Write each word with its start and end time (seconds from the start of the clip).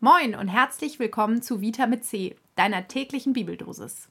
Moin 0.00 0.36
und 0.36 0.46
herzlich 0.46 1.00
willkommen 1.00 1.42
zu 1.42 1.60
Vita 1.60 1.88
mit 1.88 2.04
C, 2.04 2.36
deiner 2.54 2.86
täglichen 2.86 3.32
Bibeldosis. 3.32 4.08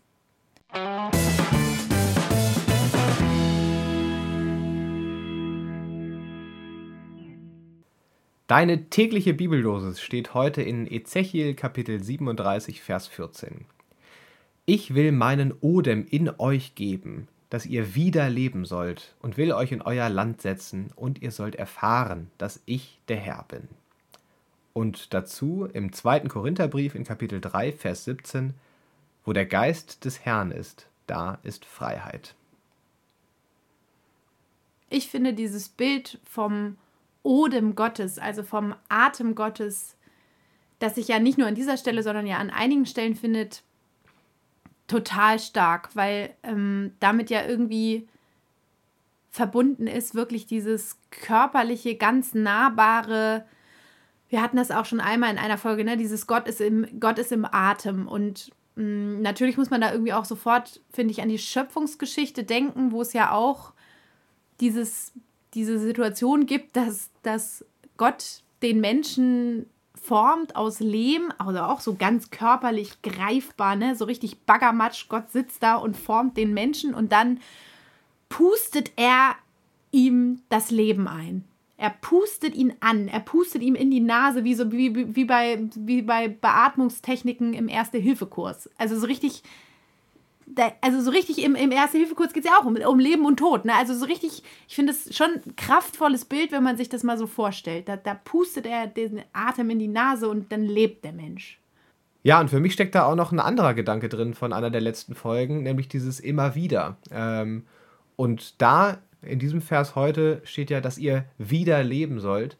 Deine 8.48 8.90
tägliche 8.90 9.34
Bibeldosis 9.34 10.02
steht 10.02 10.34
heute 10.34 10.62
in 10.62 10.92
Ezechiel 10.92 11.54
Kapitel 11.54 12.04
37, 12.04 12.82
Vers 12.82 13.08
14. 13.08 13.64
Ich 14.66 14.94
will 14.94 15.14
meinen 15.14 15.54
Odem 15.62 16.06
in 16.06 16.30
euch 16.38 16.76
geben, 16.76 17.30
dass 17.50 17.66
ihr 17.66 17.96
wieder 17.96 18.30
leben 18.30 18.66
sollt, 18.66 19.16
und 19.22 19.38
will 19.38 19.54
euch 19.54 19.72
in 19.72 19.82
euer 19.82 20.10
Land 20.10 20.42
setzen, 20.42 20.90
und 20.98 21.22
ihr 21.22 21.32
sollt 21.32 21.56
erfahren, 21.56 22.30
dass 22.38 22.62
ich 22.66 23.00
der 23.08 23.16
Herr 23.16 23.46
bin. 23.48 23.70
Und 24.78 25.16
dazu 25.16 25.68
im 25.74 25.92
zweiten 25.92 26.28
Korintherbrief 26.28 26.94
in 26.94 27.04
Kapitel 27.04 27.42
3, 27.42 27.72
Vers 27.72 28.04
17, 28.04 28.54
wo 29.26 29.34
der 29.34 29.48
Geist 29.48 30.06
des 30.06 30.24
Herrn 30.24 30.52
ist, 30.52 30.86
da 31.08 31.40
ist 31.42 31.66
Freiheit. 31.66 32.36
Ich 34.92 35.10
finde 35.10 35.34
dieses 35.34 35.68
Bild 35.68 36.20
vom 36.26 36.78
Odem 37.24 37.74
Gottes, 37.74 38.20
also 38.20 38.44
vom 38.44 38.76
Atem 38.88 39.34
Gottes, 39.34 39.96
das 40.78 40.94
sich 40.94 41.08
ja 41.08 41.18
nicht 41.18 41.40
nur 41.40 41.48
an 41.48 41.56
dieser 41.56 41.78
Stelle, 41.78 42.04
sondern 42.04 42.28
ja 42.28 42.38
an 42.38 42.52
einigen 42.52 42.86
Stellen 42.86 43.16
findet, 43.16 43.64
total 44.86 45.40
stark, 45.40 45.96
weil 45.96 46.36
ähm, 46.44 46.94
damit 47.00 47.32
ja 47.32 47.44
irgendwie 47.48 48.08
verbunden 49.32 49.88
ist, 49.88 50.14
wirklich 50.14 50.46
dieses 50.46 51.00
körperliche, 51.10 51.96
ganz 51.96 52.36
nahbare. 52.36 53.44
Wir 54.30 54.42
hatten 54.42 54.58
das 54.58 54.72
auch 54.72 54.86
schon 54.86 55.00
einmal 55.00 55.32
in 55.32 55.38
einer 55.38 55.58
Folge, 55.58 55.84
ne? 55.84 55.98
Dieses 55.98 56.28
Gott 56.28 56.48
ist 56.48 56.62
im, 56.62 57.00
Gott 57.00 57.20
ist 57.20 57.32
im 57.32 57.46
Atem. 57.46 58.08
Und 58.08 58.52
mh, 58.76 58.84
mm, 58.84 59.22
natürlich 59.22 59.58
muss 59.58 59.70
man 59.70 59.82
da 59.82 59.92
irgendwie 59.92 60.14
auch 60.14 60.26
sofort, 60.26 60.82
finde 60.92 61.12
ich, 61.12 61.22
an 61.22 61.30
die 61.30 61.40
Schöpfungsgeschichte 61.40 62.44
denken, 62.44 62.92
wo 62.92 63.02
es 63.02 63.14
ja 63.14 63.32
auch 63.32 63.74
dieses, 64.60 65.14
diese 65.54 65.80
Situation 65.80 66.46
gibt, 66.46 66.76
dass, 66.76 67.10
dass 67.24 67.64
Gott 67.96 68.42
den 68.62 68.82
Menschen 68.82 69.68
formt 70.08 70.56
aus 70.56 70.80
Lehm, 70.80 71.34
also 71.38 71.60
auch 71.60 71.82
so 71.82 71.96
ganz 71.96 72.32
körperlich 72.32 73.02
greifbar, 73.02 73.76
ne? 73.76 73.96
so 73.96 74.06
richtig 74.06 74.40
Baggermatsch. 74.42 75.10
Gott 75.10 75.32
sitzt 75.32 75.62
da 75.64 75.76
und 75.76 75.98
formt 75.98 76.38
den 76.38 76.54
Menschen 76.54 76.94
und 76.94 77.12
dann 77.12 77.40
pustet 78.30 78.92
er 78.96 79.36
ihm 79.92 80.42
das 80.50 80.72
Leben 80.72 81.08
ein. 81.08 81.44
Er 81.78 81.92
pustet 81.92 82.56
ihn 82.56 82.74
an, 82.80 83.08
er 83.08 83.20
pustet 83.20 83.62
ihm 83.62 83.76
in 83.76 83.92
die 83.92 84.00
Nase, 84.00 84.44
wie, 84.44 84.56
so, 84.56 84.72
wie, 84.72 85.16
wie, 85.16 85.26
bei, 85.26 85.60
wie 85.76 86.02
bei 86.02 86.28
Beatmungstechniken 86.28 87.54
im 87.54 87.70
Erste-Hilfe-Kurs. 87.70 88.70
Also 88.78 89.00
so 89.00 89.06
richtig 89.06 89.44
also 90.82 91.02
so 91.02 91.12
richtig 91.12 91.44
im, 91.44 91.56
im 91.56 91.72
Erste-Hilfe-Kurs 91.72 92.34
geht 92.34 92.46
es 92.46 92.50
ja 92.50 92.58
auch 92.58 92.66
um, 92.66 92.76
um 92.76 93.00
Leben 93.00 93.26
und 93.26 93.38
Tod. 93.38 93.66
Ne? 93.66 93.74
Also 93.76 93.94
so 93.94 94.06
richtig, 94.06 94.44
ich 94.68 94.76
finde 94.76 94.94
es 94.94 95.16
schon 95.16 95.28
ein 95.46 95.56
kraftvolles 95.56 96.26
Bild, 96.26 96.52
wenn 96.52 96.64
man 96.64 96.78
sich 96.78 96.90
das 96.90 97.04
mal 97.04 97.18
so 97.18 97.28
vorstellt. 97.28 97.90
Da, 97.90 97.98
da 97.98 98.14
pustet 98.14 98.66
er 98.66 98.88
den 98.88 99.22
Atem 99.34 99.70
in 99.70 99.80
die 99.80 99.88
Nase 99.88 100.30
und 100.30 100.52
dann 100.52 100.64
lebt 100.64 101.04
der 101.04 101.14
Mensch. 101.14 101.60
Ja, 102.24 102.40
und 102.40 102.50
für 102.50 102.60
mich 102.60 102.74
steckt 102.74 102.96
da 102.96 103.06
auch 103.06 103.16
noch 103.16 103.32
ein 103.32 103.40
anderer 103.40 103.74
Gedanke 103.74 104.10
drin 104.10 104.34
von 104.34 104.52
einer 104.54 104.70
der 104.70 104.82
letzten 104.82 105.16
Folgen, 105.16 105.64
nämlich 105.64 105.88
dieses 105.88 106.20
immer 106.20 106.56
wieder. 106.56 106.98
Ähm, 107.12 107.66
und 108.16 108.62
da, 108.62 108.98
in 109.28 109.40
diesem 109.40 109.62
Vers 109.62 109.96
heute, 109.96 110.42
steht 110.44 110.70
ja, 110.70 110.82
dass 110.82 110.98
ihr 110.98 111.26
wieder 111.38 111.84
leben 111.84 112.20
sollt. 112.20 112.58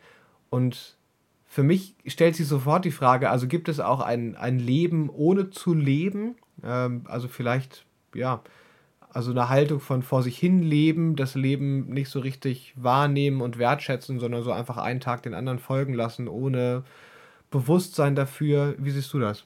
Und 0.50 0.98
für 1.46 1.64
mich 1.64 1.96
stellt 2.06 2.36
sich 2.36 2.48
sofort 2.48 2.86
die 2.86 2.92
Frage, 2.92 3.30
also 3.30 3.48
gibt 3.48 3.70
es 3.70 3.80
auch 3.80 4.02
ein, 4.02 4.36
ein 4.36 4.60
Leben 4.60 5.10
ohne 5.10 5.50
zu 5.50 5.74
leben? 5.74 6.36
Ähm, 6.64 7.04
also 7.08 7.28
vielleicht, 7.28 7.86
ja, 8.14 8.42
also 9.10 9.32
eine 9.32 9.50
Haltung 9.50 9.80
von 9.80 10.04
vor 10.04 10.22
sich 10.22 10.38
hin 10.38 10.62
leben, 10.62 11.16
das 11.16 11.36
Leben 11.36 11.90
nicht 11.90 12.10
so 12.10 12.20
richtig 12.20 12.74
wahrnehmen 12.76 13.42
und 13.42 13.58
wertschätzen, 13.58 14.20
sondern 14.20 14.44
so 14.44 14.52
einfach 14.52 14.78
einen 14.78 15.00
Tag 15.00 15.24
den 15.24 15.34
anderen 15.34 15.60
folgen 15.60 15.94
lassen, 15.94 16.28
ohne 16.28 16.84
Bewusstsein 17.50 18.16
dafür. 18.16 18.76
Wie 18.78 18.92
siehst 18.92 19.12
du 19.14 19.20
das? 19.20 19.46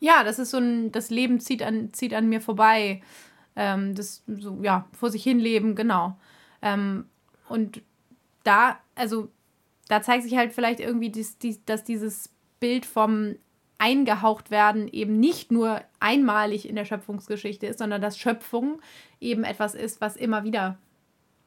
Ja, 0.00 0.24
das 0.24 0.40
ist 0.40 0.50
so 0.50 0.58
ein, 0.58 0.90
das 0.90 1.10
Leben 1.10 1.38
zieht 1.38 1.62
an, 1.62 1.92
zieht 1.92 2.14
an 2.14 2.28
mir 2.28 2.40
vorbei. 2.40 3.02
Ähm, 3.54 3.94
das 3.94 4.24
so, 4.26 4.58
ja, 4.62 4.86
vor 4.98 5.10
sich 5.10 5.22
hin 5.22 5.38
leben, 5.38 5.76
genau. 5.76 6.16
Ähm, 6.62 7.06
und 7.48 7.82
da, 8.44 8.78
also, 8.94 9.28
da 9.88 10.02
zeigt 10.02 10.24
sich 10.24 10.36
halt 10.36 10.52
vielleicht 10.52 10.80
irgendwie, 10.80 11.10
dies, 11.10 11.38
dies, 11.38 11.64
dass 11.64 11.84
dieses 11.84 12.30
Bild 12.60 12.86
vom 12.86 13.34
eingehaucht 13.78 14.52
werden 14.52 14.86
eben 14.86 15.18
nicht 15.18 15.50
nur 15.50 15.80
einmalig 15.98 16.68
in 16.68 16.76
der 16.76 16.84
Schöpfungsgeschichte 16.84 17.66
ist, 17.66 17.80
sondern 17.80 18.00
dass 18.00 18.16
Schöpfung 18.16 18.80
eben 19.18 19.42
etwas 19.42 19.74
ist, 19.74 20.00
was 20.00 20.14
immer 20.14 20.44
wieder 20.44 20.78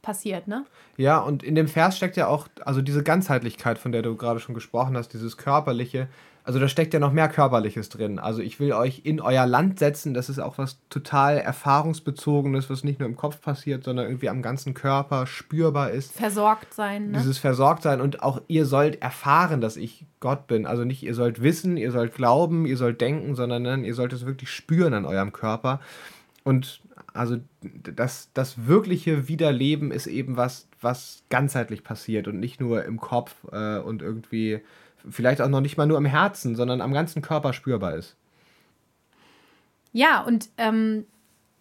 passiert, 0.02 0.48
ne? 0.48 0.66
Ja, 0.98 1.20
und 1.20 1.44
in 1.44 1.56
dem 1.56 1.70
Vers 1.70 1.96
steckt 1.96 2.18
ja 2.18 2.28
auch, 2.28 2.50
also 2.66 2.82
diese 2.82 3.04
Ganzheitlichkeit, 3.04 3.80
von 3.80 3.94
der 3.94 4.02
du 4.02 4.18
gerade 4.18 4.42
schon 4.42 4.54
gesprochen 4.54 4.98
hast, 4.98 5.14
dieses 5.14 5.38
Körperliche, 5.38 6.10
also 6.46 6.60
da 6.60 6.68
steckt 6.68 6.94
ja 6.94 7.00
noch 7.00 7.12
mehr 7.12 7.28
Körperliches 7.28 7.90
drin. 7.90 8.20
Also 8.20 8.42
ich 8.42 8.60
will 8.60 8.72
euch 8.72 9.02
in 9.04 9.20
euer 9.20 9.48
Land 9.48 9.80
setzen, 9.80 10.14
das 10.14 10.30
ist 10.30 10.38
auch 10.38 10.60
was 10.60 10.78
total 10.90 11.40
erfahrungsbezogenes, 11.40 12.70
was 12.70 12.84
nicht 12.84 13.00
nur 13.00 13.10
im 13.10 13.16
Kopf 13.16 13.42
passiert, 13.42 13.84
sondern 13.84 14.06
irgendwie 14.06 14.30
am 14.30 14.44
ganzen 14.44 14.76
Körper 14.76 15.26
spürbar 15.26 15.90
ist. 15.90 16.14
Versorgt 16.14 16.76
sein. 16.76 17.12
Ne? 17.12 17.18
Dieses 17.18 17.40
versorgt 17.40 17.82
sein 17.82 18.00
und 18.00 18.22
auch 18.22 18.42
ihr 18.48 18.68
sollt 18.68 19.02
erfahren, 19.02 19.60
dass 19.60 19.76
ich 19.76 20.06
Gott 20.20 20.46
bin. 20.46 20.68
Also 20.68 20.86
nicht 20.86 21.02
ihr 21.02 21.16
sollt 21.16 21.42
wissen, 21.42 21.78
ihr 21.78 21.92
sollt 21.92 22.14
glauben, 22.14 22.68
ihr 22.68 22.78
sollt 22.78 23.02
denken, 23.02 23.34
sondern 23.34 23.84
ihr 23.84 23.96
sollt 23.96 24.14
es 24.14 24.28
wirklich 24.28 24.52
spüren 24.52 24.94
an 24.94 25.06
eurem 25.06 25.34
Körper. 25.34 25.80
Und 26.44 26.82
also 27.16 27.38
das, 27.64 28.30
das 28.36 28.68
wirkliche 28.68 29.28
Wiederleben 29.28 29.90
ist 29.90 30.06
eben 30.06 30.38
was, 30.38 30.68
was 30.80 31.24
ganzheitlich 31.30 31.84
passiert 31.84 32.28
und 32.28 32.40
nicht 32.40 32.60
nur 32.60 32.86
im 32.86 33.00
Kopf 33.00 33.34
äh, 33.52 33.80
und 33.80 34.04
irgendwie 34.04 34.62
vielleicht 35.10 35.42
auch 35.42 35.50
noch 35.50 35.62
nicht 35.62 35.78
mal 35.78 35.86
nur 35.86 35.98
im 35.98 36.06
Herzen, 36.06 36.56
sondern 36.56 36.82
am 36.82 36.94
ganzen 36.94 37.22
Körper 37.22 37.54
spürbar 37.54 37.96
ist. 37.96 38.16
Ja, 39.92 40.22
und 40.22 40.50
ähm, 40.58 41.06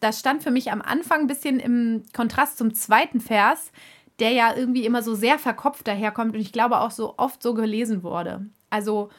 das 0.00 0.18
stand 0.20 0.42
für 0.42 0.50
mich 0.50 0.70
am 0.70 0.82
Anfang 0.82 1.20
ein 1.20 1.26
bisschen 1.26 1.60
im 1.60 2.02
Kontrast 2.12 2.58
zum 2.58 2.74
zweiten 2.74 3.20
Vers, 3.20 3.70
der 4.18 4.30
ja 4.32 4.54
irgendwie 4.54 4.84
immer 4.84 5.02
so 5.02 5.14
sehr 5.14 5.38
verkopft 5.38 5.86
daherkommt 5.86 6.34
und 6.34 6.40
ich 6.40 6.52
glaube 6.52 6.80
auch 6.80 6.90
so 6.90 7.14
oft 7.16 7.42
so 7.42 7.54
gelesen 7.54 8.02
wurde. 8.02 8.46
Also, 8.70 9.10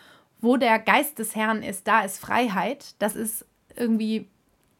wo 0.42 0.57
der 0.57 0.80
Geist 0.80 1.19
des 1.19 1.36
Herrn 1.36 1.63
ist, 1.63 1.88
da 1.88 2.02
ist 2.02 2.19
Freiheit. 2.19 2.96
Das 3.00 3.16
ist 3.16 3.46
irgendwie 3.75 4.28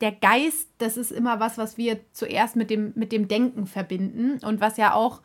der 0.02 0.12
Geist, 0.12 0.70
das 0.78 0.98
ist 0.98 1.12
immer 1.12 1.40
was, 1.40 1.58
was 1.58 1.78
wir 1.78 2.00
zuerst 2.12 2.56
mit 2.56 2.70
dem, 2.70 2.92
mit 2.96 3.12
dem 3.12 3.28
Denken 3.28 3.66
verbinden 3.66 4.44
und 4.46 4.62
was 4.62 4.78
ja 4.78 4.94
auch, 4.94 5.22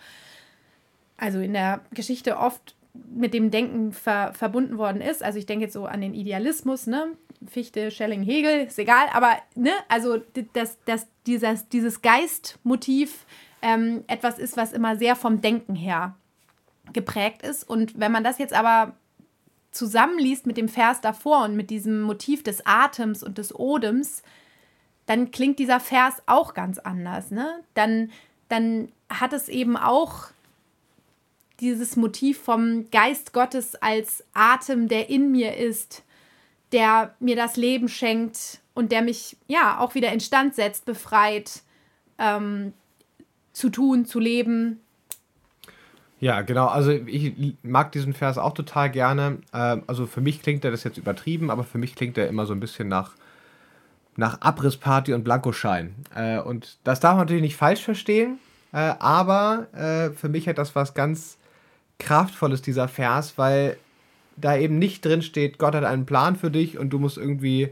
also 1.17 1.41
in 1.41 1.53
der 1.53 1.81
Geschichte 1.93 2.39
oft 2.39 2.77
mit 3.11 3.35
dem 3.35 3.51
Denken 3.51 3.93
ver 3.93 4.33
verbunden 4.35 4.79
worden 4.79 5.01
ist. 5.01 5.23
Also 5.23 5.39
ich 5.39 5.47
denke 5.47 5.65
jetzt 5.65 5.75
so 5.75 5.87
an 5.87 6.01
den 6.01 6.15
Idealismus, 6.15 6.87
ne? 6.87 7.09
Fichte, 7.47 7.91
Schelling, 7.91 8.23
Hegel, 8.23 8.67
ist 8.67 8.79
egal, 8.79 9.07
aber 9.13 9.33
ne, 9.55 9.73
also 9.89 10.19
dass, 10.53 10.79
dass 10.85 11.07
dieses, 11.27 11.69
dieses 11.69 12.03
Geistmotiv 12.03 13.25
ähm, 13.63 14.05
etwas 14.09 14.39
ist, 14.39 14.57
was 14.57 14.73
immer 14.73 14.97
sehr 14.97 15.17
vom 15.17 15.41
Denken 15.41 15.75
her 15.75 16.15
geprägt 16.93 17.43
ist. 17.43 17.65
Und 17.65 17.99
wenn 17.99 18.13
man 18.13 18.25
das 18.25 18.39
jetzt 18.39 18.53
aber 18.53 18.95
zusammenliest 19.71 20.47
mit 20.47 20.57
dem 20.57 20.69
Vers 20.69 21.01
davor 21.01 21.45
und 21.45 21.57
mit 21.57 21.71
diesem 21.71 22.03
Motiv 22.03 22.43
des 22.43 22.67
Atems 22.67 23.23
und 23.23 23.39
des 23.39 23.55
Odems, 23.55 24.23
dann 25.07 25.31
klingt 25.31 25.59
dieser 25.59 25.81
Vers 25.81 26.23
auch 26.27 26.55
ganz 26.55 26.79
anders. 26.79 27.31
Ne? 27.31 27.63
Dann, 27.75 28.11
dann 28.49 28.91
hat 29.09 29.33
es 29.33 29.49
eben 29.49 29.77
auch 29.77 30.29
dieses 31.61 31.97
Motiv 31.97 32.41
vom 32.41 32.91
Geist 32.91 33.33
Gottes 33.33 33.75
als 33.77 34.25
Atem, 34.33 34.89
der 34.89 35.11
in 35.11 35.31
mir 35.31 35.57
ist, 35.57 36.03
der 36.73 37.15
mir 37.21 37.37
das 37.37 37.57
Leben 37.57 37.89
schenkt 37.89 38.61
und 38.75 38.93
der 38.93 39.03
mich 39.03 39.37
ja 39.47 39.79
auch 39.79 39.95
wieder 39.95 40.13
instand 40.13 40.55
setzt, 40.55 40.85
befreit, 40.85 41.63
ähm, 42.19 42.73
zu 43.53 43.69
tun, 43.69 44.07
zu 44.07 44.19
leben. 44.19 44.81
Ja, 46.21 46.43
genau. 46.43 46.67
Also 46.67 46.91
ich 46.91 47.57
mag 47.63 47.93
diesen 47.93 48.13
Vers 48.13 48.39
auch 48.39 48.53
total 48.53 48.91
gerne. 48.91 49.39
Ähm, 49.53 49.83
also 49.87 50.07
für 50.07 50.21
mich 50.21 50.43
klingt 50.43 50.65
er 50.65 50.71
das 50.71 50.85
jetzt 50.85 50.99
übertrieben, 50.99 51.51
aber 51.51 51.65
für 51.65 51.79
mich 51.79 51.95
klingt 51.95 52.19
er 52.19 52.29
immer 52.29 52.47
so 52.47 52.53
ein 52.53 52.61
bisschen 52.61 52.89
nach, 52.89 53.13
nach 54.17 54.41
Abrissparty 54.41 55.15
und 55.15 55.25
Blankoschein. 55.25 55.95
Äh, 56.15 56.39
und 56.41 56.79
das 56.85 57.01
darf 57.01 57.13
man 57.13 57.27
natürlich 57.27 57.43
nicht 57.43 57.57
falsch 57.57 57.83
verstehen, 57.83 58.39
äh, 58.73 58.95
aber 58.99 59.67
äh, 59.73 60.11
für 60.11 60.29
mich 60.29 60.47
hat 60.47 60.59
das 60.59 60.75
was 60.75 60.95
ganz 60.95 61.39
kraftvoll 62.01 62.53
ist, 62.53 62.67
dieser 62.67 62.89
Vers, 62.89 63.35
weil 63.37 63.77
da 64.37 64.57
eben 64.57 64.79
nicht 64.79 65.05
drin 65.05 65.23
steht, 65.23 65.59
Gott 65.59 65.75
hat 65.75 65.85
einen 65.85 66.07
Plan 66.07 66.35
für 66.35 66.51
dich 66.51 66.79
und 66.79 66.91
du 66.91 66.99
musst 66.99 67.17
irgendwie 67.19 67.69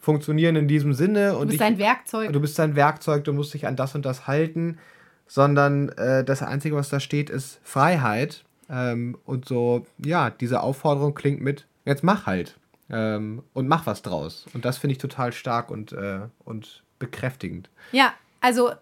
funktionieren 0.00 0.56
in 0.56 0.68
diesem 0.68 0.92
Sinne. 0.92 1.36
Und 1.36 1.46
du 1.46 1.52
bist 1.52 1.62
ein 1.62 1.78
Werkzeug. 1.78 2.32
Du 2.32 2.40
bist 2.40 2.56
sein 2.56 2.76
Werkzeug, 2.76 3.24
du 3.24 3.32
musst 3.32 3.54
dich 3.54 3.66
an 3.66 3.76
das 3.76 3.94
und 3.94 4.04
das 4.04 4.26
halten, 4.26 4.78
sondern 5.26 5.88
äh, 5.90 6.24
das 6.24 6.42
Einzige, 6.42 6.76
was 6.76 6.88
da 6.88 7.00
steht, 7.00 7.30
ist 7.30 7.60
Freiheit. 7.62 8.44
Ähm, 8.70 9.16
und 9.24 9.46
so, 9.46 9.86
ja, 10.04 10.28
diese 10.30 10.60
Aufforderung 10.60 11.14
klingt 11.14 11.40
mit, 11.40 11.66
jetzt 11.84 12.04
mach 12.04 12.26
halt. 12.26 12.58
ähm, 12.90 13.42
und 13.52 13.68
mach 13.68 13.86
was 13.86 14.02
draus. 14.02 14.46
Und 14.54 14.64
das 14.64 14.78
finde 14.78 14.92
ich 14.92 14.98
total 14.98 15.32
stark 15.32 15.70
und, 15.70 15.92
äh, 15.92 16.20
und 16.44 16.82
bekräftigend. 16.98 17.68
Ja, 17.92 18.12
also 18.40 18.72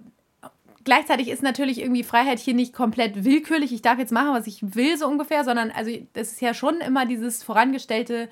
gleichzeitig 0.87 1.29
ist 1.29 1.43
natürlich 1.43 1.81
irgendwie 1.81 2.03
Freiheit 2.03 2.38
hier 2.38 2.55
nicht 2.55 2.73
komplett 2.73 3.25
willkürlich. 3.25 3.73
Ich 3.73 3.83
darf 3.83 3.99
jetzt 3.99 4.12
machen, 4.12 4.33
was 4.33 4.47
ich 4.47 4.75
will, 4.75 4.97
so 4.97 5.06
ungefähr, 5.06 5.44
sondern 5.44 5.71
also 5.71 5.91
das 6.15 6.33
ist 6.33 6.41
ja 6.41 6.55
schon 6.55 6.81
immer 6.81 7.05
dieses 7.05 7.43
vorangestellte, 7.43 8.31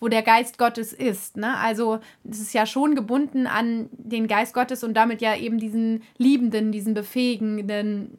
wo 0.00 0.08
der 0.08 0.22
Geist 0.22 0.56
Gottes 0.56 0.92
ist. 0.92 1.36
Ne? 1.36 1.56
Also 1.58 2.00
es 2.28 2.40
ist 2.40 2.54
ja 2.54 2.64
schon 2.64 2.94
gebunden 2.94 3.46
an 3.46 3.88
den 3.92 4.28
Geist 4.28 4.54
Gottes 4.54 4.84
und 4.84 4.94
damit 4.94 5.20
ja 5.20 5.36
eben 5.36 5.58
diesen 5.58 6.02
liebenden, 6.16 6.72
diesen 6.72 6.94
befähigenden 6.94 8.16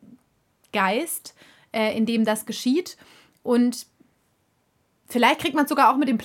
Geist, 0.74 1.34
äh, 1.72 1.95
in 1.98 2.06
dem 2.06 2.25
das 2.25 2.45
geschieht. 2.45 2.98
Und 3.42 3.88
vielleicht 5.07 5.39
kriegt 5.39 5.56
man 5.56 5.63
es 5.63 5.69
sogar 5.69 5.92
auch 5.92 5.98
mit 5.98 6.10
dem 6.10 6.18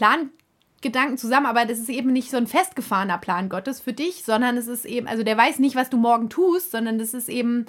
Plangedanken 0.83 1.17
zusammen, 1.17 1.47
aber 1.47 1.65
das 1.65 1.79
ist 1.79 1.89
eben 1.89 2.13
nicht 2.13 2.31
so 2.31 2.37
ein 2.37 2.47
festgefahrener 2.47 3.19
Plan 3.19 3.49
Gottes 3.49 3.81
für 3.81 3.93
dich, 3.93 4.25
sondern 4.25 4.57
es 4.57 4.67
ist 4.67 4.85
eben, 4.85 5.07
also 5.07 5.23
der 5.23 5.37
weiß 5.37 5.61
nicht, 5.61 5.77
was 5.77 5.91
du 5.91 5.97
morgen 5.97 6.29
tust, 6.29 6.73
sondern 6.73 6.99
das 6.99 7.15
ist 7.15 7.29
eben, 7.29 7.67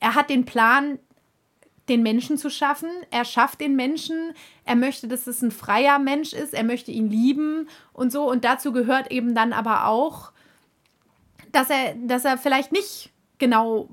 er 0.00 0.14
hat 0.14 0.30
den 0.30 0.44
Plan, 0.44 0.98
den 1.88 2.02
Menschen 2.02 2.38
zu 2.38 2.50
schaffen. 2.50 2.90
Er 3.10 3.24
schafft 3.24 3.60
den 3.60 3.74
Menschen. 3.74 4.34
Er 4.64 4.76
möchte, 4.76 5.08
dass 5.08 5.26
es 5.26 5.42
ein 5.42 5.50
freier 5.50 5.98
Mensch 5.98 6.32
ist. 6.32 6.54
Er 6.54 6.62
möchte 6.62 6.92
ihn 6.92 7.10
lieben 7.10 7.68
und 7.92 8.12
so. 8.12 8.30
Und 8.30 8.44
dazu 8.44 8.72
gehört 8.72 9.10
eben 9.10 9.34
dann 9.34 9.52
aber 9.52 9.86
auch, 9.86 10.32
dass 11.50 11.70
er, 11.70 11.94
dass 11.94 12.24
er 12.24 12.38
vielleicht 12.38 12.70
nicht 12.70 13.10
genau 13.38 13.88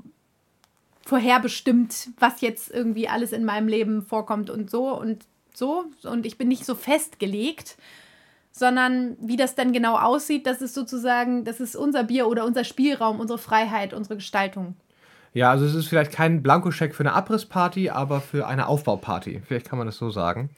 vorherbestimmt, 1.04 2.10
was 2.20 2.42
jetzt 2.42 2.70
irgendwie 2.70 3.10
alles 3.10 3.32
in 3.32 3.44
meinem 3.44 3.68
Leben 3.68 4.04
vorkommt 4.04 4.52
und 4.52 4.70
so 4.70 4.90
und 4.96 5.26
so. 5.54 5.86
Und 6.04 6.28
ich 6.28 6.38
bin 6.38 6.48
nicht 6.48 6.66
so 6.66 6.76
festgelegt, 6.76 7.78
sondern 8.52 9.16
wie 9.22 9.38
das 9.38 9.56
dann 9.56 9.74
genau 9.74 9.98
aussieht, 9.98 10.46
das 10.46 10.62
ist 10.62 10.74
sozusagen, 10.74 11.46
das 11.46 11.60
ist 11.60 11.76
unser 11.76 12.04
Bier 12.04 12.28
oder 12.28 12.46
unser 12.46 12.64
Spielraum, 12.64 13.20
unsere 13.20 13.40
Freiheit, 13.40 13.94
unsere 13.94 14.16
Gestaltung. 14.16 14.76
Ja, 15.34 15.52
also 15.52 15.66
es 15.66 15.76
ist 15.76 15.88
vielleicht 15.88 16.12
kein 16.12 16.42
Blankoscheck 16.42 16.96
für 16.96 17.04
eine 17.04 17.14
Abrissparty, 17.14 17.90
aber 17.90 18.20
für 18.20 18.48
eine 18.48 18.68
Aufbauparty. 18.68 19.42
Vielleicht 19.46 19.70
kann 19.70 19.78
man 19.78 19.88
das 19.88 19.98
so 19.98 20.10
sagen. 20.10 20.50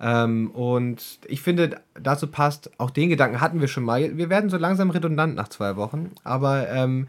Ähm, 0.00 0.50
und 0.52 1.18
ich 1.26 1.42
finde, 1.42 1.80
dazu 1.94 2.26
passt, 2.26 2.70
auch 2.78 2.90
den 2.90 3.10
Gedanken 3.10 3.40
hatten 3.40 3.60
wir 3.60 3.68
schon 3.68 3.84
mal. 3.84 4.16
Wir 4.16 4.30
werden 4.30 4.48
so 4.48 4.56
langsam 4.56 4.90
redundant 4.90 5.34
nach 5.34 5.48
zwei 5.48 5.76
Wochen, 5.76 6.12
aber 6.24 6.70
ähm, 6.70 7.08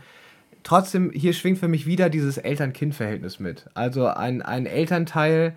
trotzdem, 0.64 1.12
hier 1.12 1.34
schwingt 1.34 1.60
für 1.60 1.68
mich 1.68 1.86
wieder 1.86 2.10
dieses 2.10 2.38
Eltern-Kind-Verhältnis 2.38 3.40
mit. 3.40 3.68
Also 3.76 4.08
ein, 4.08 4.42
ein 4.42 4.66
Elternteil, 4.66 5.56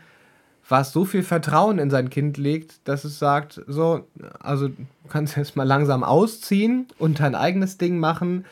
was 0.69 0.93
so 0.93 1.05
viel 1.05 1.23
Vertrauen 1.23 1.79
in 1.79 1.91
sein 1.91 2.11
Kind 2.11 2.37
legt, 2.37 2.87
dass 2.89 3.05
es 3.05 3.19
sagt, 3.19 3.61
so, 3.67 4.07
also 4.41 4.69
du 4.69 4.87
kannst 5.09 5.37
jetzt 5.37 5.57
mal 5.57 5.65
langsam 5.65 6.03
ausziehen 6.03 6.89
und 6.99 7.21
dein 7.21 7.35
eigenes 7.35 7.77
Ding 7.77 7.99
machen 7.99 8.45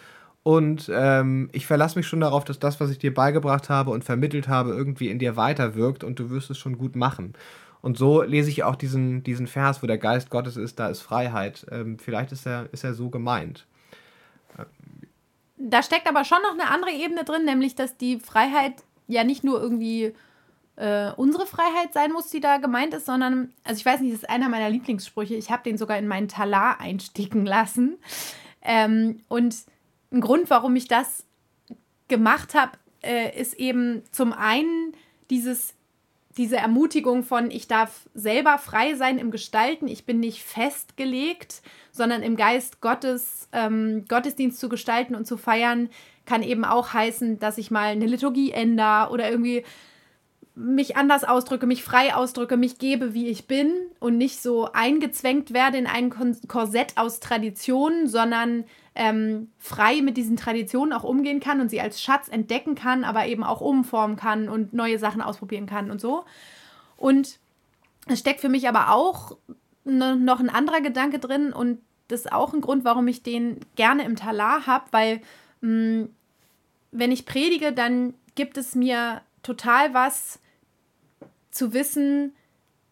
und 0.43 0.91
ähm, 0.93 1.49
ich 1.53 1.67
verlasse 1.67 1.99
mich 1.99 2.07
schon 2.07 2.21
darauf, 2.21 2.45
dass 2.45 2.59
das, 2.59 2.81
was 2.81 2.91
ich 2.91 2.99
dir 2.99 3.15
beigebracht 3.15 3.69
habe 3.69 3.93
und 3.93 4.05
vermittelt 4.05 4.49
habe, 4.49 4.71
irgendwie 4.71 5.09
in 5.09 5.19
dir 5.19 5.37
weiterwirkt 5.37 6.03
und 6.03 6.19
du 6.19 6.31
wirst 6.31 6.51
es 6.51 6.59
schon 6.59 6.79
gut 6.79 6.97
machen. 6.97 7.35
Und 7.81 7.97
so 7.97 8.23
lese 8.23 8.51
ich 8.51 8.63
auch 8.65 8.77
diesen, 8.77 9.23
diesen 9.23 9.47
Vers, 9.47 9.83
wo 9.83 9.87
der 9.87 9.99
Geist 9.99 10.31
Gottes 10.31 10.57
ist, 10.57 10.79
da 10.79 10.89
ist 10.89 11.01
Freiheit. 11.01 11.67
Ähm, 11.71 11.99
vielleicht 11.99 12.33
ist 12.33 12.47
er, 12.47 12.69
ist 12.73 12.85
er 12.85 12.95
so 12.95 13.09
gemeint. 13.09 13.67
Da 15.57 15.83
steckt 15.83 16.09
aber 16.09 16.25
schon 16.25 16.43
noch 16.43 16.53
eine 16.53 16.71
andere 16.71 16.91
Ebene 16.91 17.25
drin, 17.25 17.45
nämlich 17.45 17.77
dass 17.77 17.97
die 17.97 18.19
Freiheit 18.19 18.75
ja 19.07 19.23
nicht 19.23 19.45
nur 19.45 19.61
irgendwie 19.61 20.13
äh, 20.77 21.13
unsere 21.17 21.47
Freiheit 21.47 21.93
sein 21.93 22.13
muss, 22.13 22.29
die 22.29 22.41
da 22.41 22.57
gemeint 22.57 22.95
ist, 22.95 23.07
sondern, 23.07 23.53
also 23.65 23.79
ich 23.79 23.85
weiß 23.85 24.01
nicht, 24.01 24.15
das 24.15 24.23
ist 24.23 24.31
einer 24.31 24.49
meiner 24.49 24.71
Lieblingssprüche. 24.71 25.35
Ich 25.35 25.51
habe 25.51 25.63
den 25.63 25.77
sogar 25.77 25.99
in 25.99 26.09
meinen 26.09 26.29
Talar 26.29 26.81
einsticken 26.81 27.45
lassen. 27.45 27.99
Ähm, 28.63 29.21
und 29.29 29.55
ein 30.11 30.21
Grund, 30.21 30.51
warum 30.51 30.75
ich 30.77 30.89
das 30.89 31.25
gemacht 32.09 32.55
habe, 32.55 32.73
äh, 33.03 33.39
ist 33.39 33.55
eben 33.55 34.03
zum 34.13 34.33
einen 34.33 34.95
dieses, 35.31 35.75
diese 36.37 36.57
Ermutigung 36.57 37.23
von, 37.23 37.51
ich 37.51 37.69
darf 37.69 38.09
selber 38.15 38.59
frei 38.59 38.95
sein 38.95 39.19
im 39.19 39.31
Gestalten, 39.31 39.89
ich 39.89 40.07
bin 40.07 40.21
nicht 40.21 40.43
festgelegt, 40.43 41.63
sondern 41.91 42.23
im 42.23 42.37
Geist 42.37 42.81
Gottes 42.81 43.49
ähm, 43.53 44.05
Gottesdienst 44.09 44.59
zu 44.59 44.69
gestalten 44.69 45.15
und 45.15 45.27
zu 45.27 45.37
feiern, 45.37 45.91
kann 46.25 46.43
eben 46.43 46.65
auch 46.65 46.93
heißen, 46.93 47.39
dass 47.39 47.59
ich 47.59 47.71
mal 47.71 47.89
eine 47.89 48.07
Liturgie 48.07 48.53
ändere 48.53 49.11
oder 49.11 49.31
irgendwie 49.31 49.65
mich 50.55 50.97
anders 50.97 51.25
ausdrücke, 51.25 51.67
mich 51.67 51.83
frei 51.83 52.15
ausdrücke, 52.15 52.57
mich 52.57 52.79
gebe, 52.79 53.15
wie 53.15 53.29
ich 53.29 53.47
bin 53.47 53.73
und 54.01 54.19
nicht 54.19 54.43
so 54.43 54.71
eingezwängt 54.73 55.53
werde 55.53 55.79
in 55.79 55.87
ein 55.87 56.11
Korsett 56.47 56.97
aus 56.97 57.21
Traditionen, 57.21 58.07
sondern 58.07 58.65
ähm, 58.95 59.49
frei 59.59 60.03
mit 60.03 60.19
diesen 60.19 60.37
Traditionen 60.37 60.93
auch 60.93 61.05
umgehen 61.05 61.41
kann 61.41 61.61
und 61.61 61.71
sie 61.71 61.81
als 61.81 62.03
Schatz 62.03 62.29
entdecken 62.29 62.75
kann, 62.75 63.05
aber 63.05 63.27
eben 63.27 63.45
auch 63.45 63.63
umformen 63.63 64.17
kann 64.17 64.51
und 64.51 64.75
neue 64.75 64.99
Sachen 64.99 65.23
ausprobieren 65.23 65.67
kann 65.67 65.91
und 65.91 66.01
so. 66.01 66.25
Und 66.99 67.39
es 68.07 68.19
steckt 68.19 68.41
für 68.41 68.51
mich 68.51 68.69
aber 68.69 68.93
auch 68.93 69.37
ne, 69.85 70.17
noch 70.17 70.41
ein 70.41 70.51
anderer 70.51 70.83
Gedanke 70.83 71.19
drin 71.19 71.55
und 71.55 71.81
das 72.09 72.21
ist 72.21 72.33
auch 72.33 72.53
ein 72.53 72.61
Grund, 72.61 72.85
warum 72.85 73.09
ich 73.09 73.23
den 73.23 73.61
gerne 73.75 74.05
im 74.05 74.17
Talar 74.17 74.67
habe, 74.67 74.85
weil 74.91 75.23
mh, 75.63 76.09
wenn 76.91 77.11
ich 77.11 77.25
predige, 77.25 77.73
dann 77.73 78.13
gibt 78.35 78.59
es 78.59 78.75
mir 78.75 79.23
total 79.43 79.95
was 79.95 80.39
zu 81.51 81.73
wissen, 81.73 82.35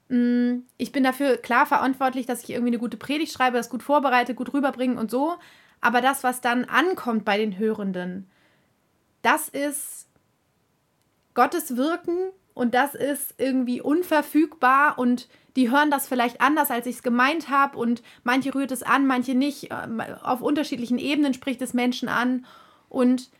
mm, 0.08 0.58
ich 0.76 0.93
bin 0.93 1.05
dafür 1.05 1.37
klar 1.37 1.67
verantwortlich, 1.67 2.26
dass 2.26 2.43
ich 2.43 2.50
irgendwie 2.50 2.70
eine 2.70 2.79
gute 2.79 2.97
Predigt 2.97 3.32
schreibe, 3.32 3.56
das 3.56 3.70
gut 3.70 3.82
vorbereite, 3.82 4.35
gut 4.35 4.52
rüberbringen 4.52 4.99
und 4.99 5.11
so. 5.11 5.37
Aber 5.81 6.00
das, 6.00 6.23
was 6.23 6.41
dann 6.41 6.64
ankommt 6.67 7.25
bei 7.25 7.38
den 7.38 7.58
Hörenden, 7.58 8.31
das 9.23 9.49
ist 9.49 10.08
Gottes 11.35 11.76
Wirken 11.76 12.19
und 12.55 12.75
das 12.75 12.94
ist 12.94 13.35
irgendwie 13.38 13.81
unverfügbar 13.81 14.99
und 14.99 15.29
die 15.56 15.70
hören 15.70 15.91
das 15.91 16.06
vielleicht 16.06 16.41
anders, 16.41 16.70
als 16.70 16.87
ich 16.87 16.96
es 16.96 17.03
gemeint 17.03 17.49
habe 17.49 17.79
und 17.79 18.03
manche 18.23 18.55
rührt 18.55 18.70
es 18.70 18.82
an, 18.82 19.06
manche 19.06 19.35
nicht. 19.35 19.69
Ähm, 19.70 20.00
auf 20.23 20.43
unterschiedlichen 20.43 20.99
Ebenen 20.99 21.35
spricht 21.35 21.62
es 21.62 21.75
Menschen 21.75 22.08
an 22.08 22.44
und 22.88 23.31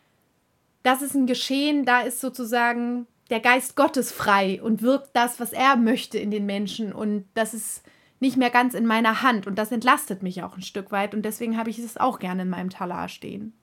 das 0.83 1.03
ist 1.03 1.15
ein 1.15 1.27
Geschehen, 1.27 1.85
da 1.85 2.01
ist 2.01 2.21
sozusagen 2.21 3.07
der 3.31 3.41
Geist 3.41 3.77
Gottes 3.77 4.13
frei 4.13 4.61
und 4.63 4.83
wirkt 4.83 5.11
das, 5.15 5.41
was 5.41 5.53
er 5.53 5.77
möchte 5.77 6.19
in 6.19 6.31
den 6.31 6.47
Menschen. 6.47 6.93
Und 6.93 7.27
das 7.35 7.55
ist 7.55 7.83
nicht 8.19 8.37
mehr 8.37 8.51
ganz 8.51 8.75
in 8.75 8.87
meiner 8.87 9.23
Hand. 9.23 9.47
Und 9.47 9.57
das 9.57 9.73
entlastet 9.73 10.23
mich 10.23 10.43
auch 10.43 10.57
ein 10.57 10.63
Stück 10.63 10.91
weit. 10.93 11.15
Und 11.15 11.23
deswegen 11.23 11.57
habe 11.57 11.71
ich 11.71 11.79
es 11.79 11.97
auch 11.97 12.19
gerne 12.19 12.43
in 12.43 12.51
meinem 12.51 12.71
Talar 12.71 13.09
stehen. 13.09 13.55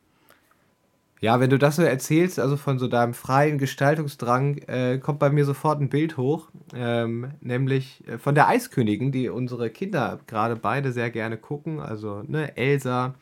Ja, 1.19 1.39
wenn 1.39 1.50
du 1.50 1.57
das 1.57 1.77
so 1.77 1.81
erzählst, 1.81 2.39
also 2.39 2.57
von 2.57 2.77
so 2.77 2.88
deinem 2.88 3.15
freien 3.15 3.57
Gestaltungsdrang, 3.57 4.59
äh, 4.67 5.00
kommt 5.00 5.17
bei 5.17 5.31
mir 5.31 5.45
sofort 5.45 5.81
ein 5.81 5.89
Bild 5.89 6.15
hoch, 6.15 6.50
ähm, 6.75 7.31
nämlich 7.41 8.07
äh, 8.07 8.19
von 8.19 8.36
der 8.36 8.47
Eiskönigin, 8.47 9.12
die 9.12 9.29
unsere 9.29 9.71
Kinder 9.71 10.19
gerade 10.27 10.55
beide 10.55 10.91
sehr 10.91 11.09
gerne 11.09 11.38
gucken, 11.38 11.79
also 11.79 12.21
ne, 12.27 12.55
Elsa, 12.55 13.15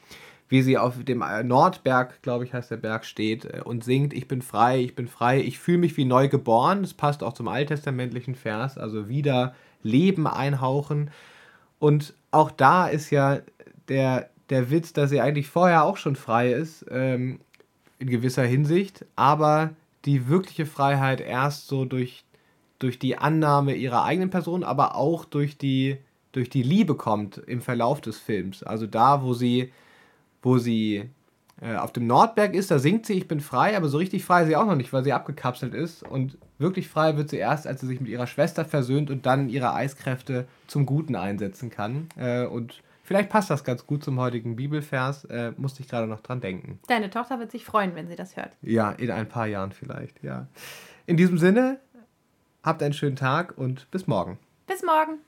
wie 0.48 0.62
sie 0.62 0.78
auf 0.78 1.04
dem 1.04 1.22
äh, 1.22 1.44
Nordberg, 1.44 2.22
glaube 2.22 2.44
ich, 2.44 2.54
heißt 2.54 2.72
der 2.72 2.78
Berg, 2.78 3.06
steht 3.06 3.46
äh, 3.46 3.62
und 3.64 3.84
singt, 3.84 4.14
ich 4.14 4.28
bin 4.28 4.42
frei, 4.42 4.82
ich 4.82 4.96
bin 4.96 5.08
frei, 5.08 5.42
ich 5.42 5.60
fühle 5.60 5.80
mich 5.80 5.98
wie 5.98 6.06
neu 6.06 6.28
geboren. 6.28 6.82
Das 6.82 6.94
passt 6.94 7.24
auch 7.24 7.34
zum 7.34 7.48
alttestamentlichen 7.48 8.36
Vers, 8.36 8.78
also 8.78 9.10
wieder 9.10 9.56
Leben 9.82 10.28
einhauchen. 10.28 11.12
Und 11.80 12.14
auch 12.32 12.52
da 12.52 12.88
ist 12.88 13.10
ja 13.10 13.40
der, 13.88 14.30
der 14.50 14.70
Witz, 14.70 14.94
dass 14.94 15.10
sie 15.10 15.22
eigentlich 15.22 15.48
vorher 15.48 15.84
auch 15.84 15.98
schon 15.98 16.16
frei 16.16 16.52
ist, 16.52 16.86
ähm, 16.90 17.40
in 17.98 18.10
gewisser 18.10 18.44
Hinsicht, 18.44 19.06
aber 19.16 19.72
die 20.06 20.28
wirkliche 20.28 20.66
Freiheit 20.66 21.22
erst 21.22 21.68
so 21.68 21.86
durch, 21.86 22.24
durch 22.78 23.00
die 23.00 23.18
Annahme 23.18 23.74
ihrer 23.74 24.04
eigenen 24.04 24.30
Person, 24.30 24.64
aber 24.64 24.96
auch 24.96 25.26
durch 25.26 25.58
die, 25.58 25.98
durch 26.34 26.50
die 26.50 26.62
Liebe 26.62 26.96
kommt 26.96 27.38
im 27.38 27.62
Verlauf 27.62 28.02
des 28.02 28.20
Films. 28.20 28.62
Also 28.62 28.86
da, 28.86 29.24
wo 29.24 29.34
sie 29.34 29.72
wo 30.46 30.60
sie 30.60 31.10
äh, 31.60 31.76
auf 31.76 31.92
dem 31.92 32.06
Nordberg 32.08 32.54
ist, 32.54 32.70
da 32.70 32.80
singt 32.80 33.06
sie, 33.06 33.14
ich 33.14 33.28
bin 33.28 33.40
frei, 33.40 33.76
aber 33.76 33.90
so 33.90 33.98
richtig 33.98 34.24
frei 34.24 34.44
ist 34.44 34.48
sie 34.48 34.56
auch 34.56 34.68
noch 34.68 34.76
nicht, 34.76 34.94
weil 34.94 35.04
sie 35.04 35.12
abgekapselt 35.12 35.74
ist. 35.74 36.04
Und 36.04 36.38
wirklich 36.60 36.88
frei 36.88 37.18
wird 37.18 37.30
sie 37.30 37.38
erst, 37.38 37.66
als 37.66 37.82
sie 37.82 37.88
sich 37.88 38.00
mit 38.00 38.10
ihrer 38.10 38.28
Schwester 38.28 38.64
versöhnt 38.64 39.10
und 39.10 39.26
dann 39.26 39.50
ihre 39.50 39.74
Eiskräfte 39.74 40.48
zum 40.68 40.86
Guten 40.86 41.16
einsetzen 41.16 41.72
kann. 41.72 42.10
Äh, 42.16 42.46
und 42.46 42.84
vielleicht 43.04 43.30
passt 43.30 43.50
das 43.50 43.64
ganz 43.64 43.88
gut 43.88 44.04
zum 44.04 44.20
heutigen 44.20 44.56
Bibelvers, 44.56 45.26
äh, 45.26 45.54
musste 45.58 45.82
ich 45.82 45.90
gerade 45.90 46.08
noch 46.08 46.22
dran 46.22 46.42
denken. 46.42 46.80
Deine 46.88 47.10
Tochter 47.10 47.40
wird 47.40 47.52
sich 47.52 47.66
freuen, 47.66 47.96
wenn 47.96 48.08
sie 48.08 48.16
das 48.16 48.38
hört. 48.38 48.52
Ja, 48.62 48.92
in 48.92 49.10
ein 49.10 49.28
paar 49.28 49.48
Jahren 49.48 49.72
vielleicht, 49.72 50.22
ja. 50.24 50.48
In 51.08 51.18
diesem 51.18 51.40
Sinne, 51.40 51.80
habt 52.62 52.84
einen 52.84 52.94
schönen 52.94 53.16
Tag 53.16 53.58
und 53.58 53.90
bis 53.90 54.06
morgen. 54.06 54.38
Bis 54.68 54.84
morgen. 54.84 55.20